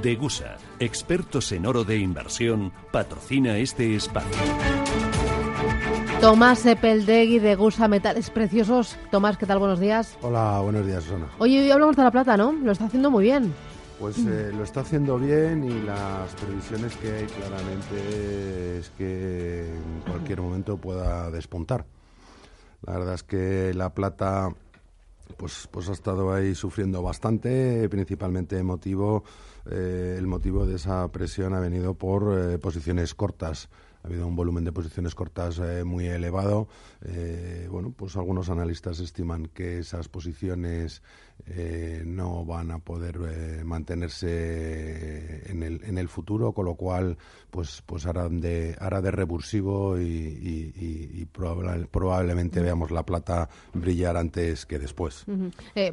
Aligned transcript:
Degusa, 0.00 0.56
expertos 0.78 1.52
en 1.52 1.66
oro 1.66 1.84
de 1.84 1.98
inversión, 1.98 2.72
patrocina 2.90 3.58
este 3.58 3.94
espacio. 3.94 4.30
Tomás 6.20 6.64
Epeldegui 6.64 7.38
de 7.38 7.56
Gusa 7.56 7.88
Metales 7.88 8.30
Preciosos. 8.30 8.96
Tomás, 9.10 9.36
¿qué 9.36 9.44
tal? 9.44 9.58
Buenos 9.58 9.80
días. 9.80 10.16
Hola, 10.22 10.60
buenos 10.60 10.86
días, 10.86 11.04
Susana. 11.04 11.28
Oye, 11.38 11.60
hoy 11.60 11.70
hablamos 11.70 11.96
de 11.96 12.04
la 12.04 12.10
plata, 12.10 12.36
¿no? 12.38 12.52
Lo 12.52 12.72
está 12.72 12.86
haciendo 12.86 13.10
muy 13.10 13.24
bien. 13.24 13.52
Pues 14.00 14.16
eh, 14.18 14.50
lo 14.56 14.64
está 14.64 14.80
haciendo 14.80 15.18
bien 15.18 15.62
y 15.64 15.82
las 15.82 16.34
previsiones 16.36 16.96
que 16.96 17.12
hay 17.12 17.26
claramente 17.26 18.78
es 18.78 18.90
que 18.96 19.66
en 19.66 20.10
cualquier 20.10 20.40
momento 20.40 20.78
pueda 20.78 21.30
despuntar. 21.30 21.84
La 22.86 22.94
verdad 22.94 23.14
es 23.14 23.22
que 23.24 23.74
la 23.74 23.90
plata 23.90 24.48
pues, 25.36 25.68
pues 25.70 25.88
ha 25.88 25.92
estado 25.92 26.32
ahí 26.32 26.54
sufriendo 26.54 27.02
bastante, 27.02 27.88
principalmente 27.88 28.62
motivo, 28.62 29.24
eh, 29.70 30.16
el 30.18 30.26
motivo 30.26 30.66
de 30.66 30.76
esa 30.76 31.06
presión 31.08 31.54
ha 31.54 31.60
venido 31.60 31.94
por 31.94 32.38
eh, 32.38 32.58
posiciones 32.58 33.14
cortas 33.14 33.68
ha 34.02 34.08
habido 34.08 34.26
un 34.26 34.34
volumen 34.34 34.64
de 34.64 34.72
posiciones 34.72 35.14
cortas 35.14 35.60
eh, 35.60 35.84
muy 35.84 36.06
elevado. 36.06 36.66
Eh, 37.02 37.68
bueno, 37.70 37.92
pues 37.96 38.16
algunos 38.16 38.50
analistas 38.50 38.98
estiman 38.98 39.46
que 39.46 39.78
esas 39.78 40.08
posiciones 40.08 41.02
eh, 41.46 42.02
no 42.04 42.44
van 42.44 42.72
a 42.72 42.78
poder 42.78 43.64
mantenerse 43.64 45.50
en 45.50 45.62
el, 45.62 45.84
en 45.84 45.98
el 45.98 46.08
futuro, 46.08 46.52
con 46.52 46.66
lo 46.66 46.74
cual 46.74 47.16
pues 47.50 47.82
pues 47.86 48.06
harán 48.06 48.40
de 48.40 48.76
hará 48.80 49.00
de 49.00 49.10
revulsivo 49.10 49.98
y, 49.98 51.28
probablemente 51.32 52.60
veamos 52.60 52.90
la 52.90 53.04
plata 53.04 53.48
brillar 53.72 54.16
antes 54.16 54.66
que 54.66 54.78
después. 54.78 55.24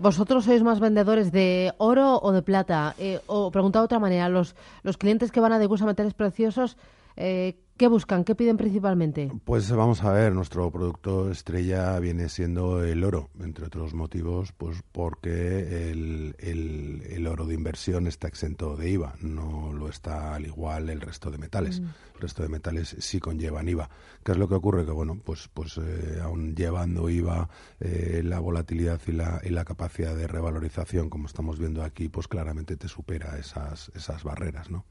¿Vosotros 0.00 0.44
sois 0.44 0.62
más 0.62 0.80
vendedores 0.80 1.32
de 1.32 1.72
oro 1.78 2.18
o 2.20 2.32
de 2.32 2.42
plata? 2.42 2.94
o 3.26 3.50
preguntado 3.50 3.84
de 3.84 3.86
otra 3.86 3.98
manera, 3.98 4.28
los, 4.28 4.54
los 4.82 4.96
clientes 4.96 5.30
que 5.30 5.40
van 5.40 5.52
a 5.52 5.58
Degusa 5.58 5.86
Metales 5.86 6.14
Preciosos 6.14 6.76
eh, 7.20 7.56
¿Qué 7.78 7.86
buscan? 7.86 8.24
¿Qué 8.24 8.34
piden 8.34 8.56
principalmente? 8.56 9.30
Pues 9.44 9.70
vamos 9.70 10.02
a 10.02 10.10
ver, 10.10 10.32
nuestro 10.34 10.68
producto 10.72 11.30
estrella 11.30 11.96
viene 12.00 12.28
siendo 12.28 12.82
el 12.82 13.04
oro, 13.04 13.30
entre 13.38 13.66
otros 13.66 13.94
motivos, 13.94 14.50
pues 14.50 14.82
porque 14.90 15.90
el, 15.92 16.34
el, 16.40 17.26
oro 17.28 17.46
de 17.46 17.54
inversión 17.54 18.08
está 18.08 18.26
exento 18.26 18.76
de 18.76 18.90
IVA, 18.90 19.14
no 19.20 19.72
lo 19.72 19.88
está 19.88 20.34
al 20.34 20.44
igual 20.46 20.90
el 20.90 21.00
resto 21.00 21.30
de 21.30 21.38
metales. 21.38 21.80
Mm. 21.80 21.84
El 22.16 22.22
resto 22.22 22.42
de 22.42 22.48
metales 22.48 22.96
sí 22.98 23.20
conllevan 23.20 23.68
IVA. 23.68 23.88
¿Qué 24.24 24.32
es 24.32 24.38
lo 24.38 24.48
que 24.48 24.56
ocurre? 24.56 24.84
Que 24.84 24.90
bueno, 24.90 25.20
pues, 25.24 25.48
pues 25.54 25.78
eh, 25.78 26.18
aún 26.20 26.56
llevando 26.56 27.08
IVA, 27.08 27.48
eh, 27.78 28.22
la 28.24 28.40
volatilidad 28.40 29.00
y 29.06 29.12
la, 29.12 29.40
y 29.44 29.50
la 29.50 29.64
capacidad 29.64 30.16
de 30.16 30.26
revalorización, 30.26 31.10
como 31.10 31.26
estamos 31.26 31.60
viendo 31.60 31.84
aquí, 31.84 32.08
pues 32.08 32.26
claramente 32.26 32.76
te 32.76 32.88
supera 32.88 33.38
esas, 33.38 33.92
esas 33.94 34.24
barreras, 34.24 34.68
¿no? 34.68 34.84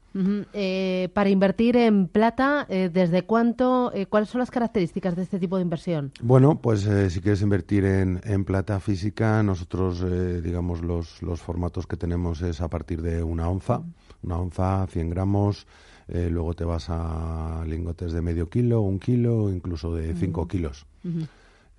Eh, 0.52 1.10
para 1.12 1.28
invertir 1.28 1.76
en 1.76 2.08
plata, 2.08 2.66
¿desde 2.92 3.22
cuánto, 3.22 3.92
cuáles 4.08 4.28
son 4.28 4.40
las 4.40 4.50
características 4.50 5.16
de 5.16 5.22
este 5.22 5.38
tipo 5.38 5.56
de 5.56 5.62
inversión? 5.62 6.12
Bueno, 6.20 6.60
pues 6.60 6.88
si 7.08 7.20
quieres 7.20 7.42
invertir 7.42 7.84
en, 7.84 8.20
en 8.24 8.44
plata 8.44 8.80
física, 8.80 9.42
nosotros, 9.42 10.04
digamos, 10.42 10.82
los, 10.82 11.22
los 11.22 11.40
formatos 11.40 11.86
que 11.86 11.96
tenemos 11.96 12.42
es 12.42 12.60
a 12.60 12.68
partir 12.68 13.02
de 13.02 13.22
una 13.22 13.48
onza, 13.48 13.82
una 14.22 14.38
onza, 14.38 14.86
100 14.86 15.10
gramos, 15.10 15.66
eh, 16.08 16.28
luego 16.30 16.54
te 16.54 16.64
vas 16.64 16.86
a 16.88 17.62
lingotes 17.66 18.12
de 18.12 18.22
medio 18.22 18.48
kilo, 18.48 18.80
un 18.80 18.98
kilo, 18.98 19.50
incluso 19.50 19.94
de 19.94 20.14
cinco 20.14 20.48
kilos. 20.48 20.86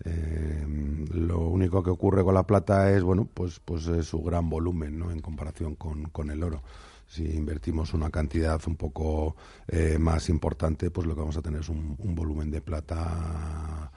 Eh, 0.06 0.66
lo 1.14 1.40
único 1.48 1.84
que 1.84 1.90
ocurre 1.90 2.24
con 2.24 2.34
la 2.34 2.44
plata 2.48 2.92
es, 2.92 3.04
bueno, 3.04 3.28
pues, 3.34 3.60
pues 3.60 3.84
su 4.06 4.22
gran 4.22 4.50
volumen, 4.50 4.98
¿no? 4.98 5.12
En 5.12 5.20
comparación 5.20 5.76
con, 5.76 6.06
con 6.06 6.32
el 6.32 6.44
oro. 6.44 6.64
Si 7.08 7.26
invertimos 7.26 7.94
una 7.94 8.12
cantidad 8.12 8.62
un 8.68 8.76
poco 8.76 9.36
eh, 9.68 9.98
más 10.00 10.30
importante, 10.30 10.92
pues 10.92 11.08
lo 11.08 11.16
que 11.16 11.22
vamos 11.22 11.38
a 11.38 11.42
tener 11.42 11.62
es 11.62 11.70
un, 11.70 11.96
un 11.98 12.16
volumen 12.16 12.52
de 12.52 12.62
plata 12.62 13.92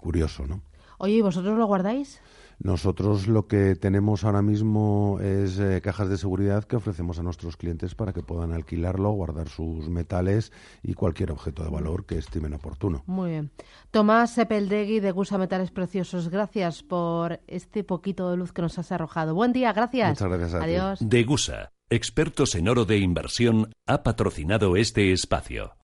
curioso, 0.00 0.44
¿no? 0.44 0.60
Oye, 1.00 1.14
¿y 1.14 1.22
vosotros 1.22 1.56
lo 1.56 1.66
guardáis? 1.66 2.20
Nosotros 2.62 3.26
lo 3.26 3.46
que 3.46 3.74
tenemos 3.74 4.22
ahora 4.22 4.42
mismo 4.42 5.18
es 5.22 5.58
eh, 5.58 5.80
cajas 5.82 6.10
de 6.10 6.18
seguridad 6.18 6.64
que 6.64 6.76
ofrecemos 6.76 7.18
a 7.18 7.22
nuestros 7.22 7.56
clientes 7.56 7.94
para 7.94 8.12
que 8.12 8.22
puedan 8.22 8.52
alquilarlo, 8.52 9.10
guardar 9.12 9.48
sus 9.48 9.88
metales 9.88 10.52
y 10.82 10.92
cualquier 10.92 11.32
objeto 11.32 11.64
de 11.64 11.70
valor 11.70 12.04
que 12.04 12.18
estimen 12.18 12.52
oportuno. 12.52 13.02
Muy 13.06 13.30
bien. 13.30 13.50
Tomás 13.90 14.34
Sepeldegui 14.34 15.00
de 15.00 15.10
Gusa 15.10 15.38
Metales 15.38 15.70
Preciosos, 15.70 16.28
gracias 16.28 16.82
por 16.82 17.40
este 17.46 17.82
poquito 17.82 18.30
de 18.30 18.36
luz 18.36 18.52
que 18.52 18.60
nos 18.60 18.78
has 18.78 18.92
arrojado. 18.92 19.34
Buen 19.34 19.54
día, 19.54 19.72
gracias. 19.72 20.10
Muchas 20.10 20.28
gracias 20.28 20.54
a 20.54 20.64
Adiós. 20.64 20.98
De 21.00 21.24
Gusa, 21.24 21.72
expertos 21.88 22.54
en 22.56 22.68
oro 22.68 22.84
de 22.84 22.98
inversión, 22.98 23.72
ha 23.86 24.02
patrocinado 24.02 24.76
este 24.76 25.12
espacio. 25.12 25.72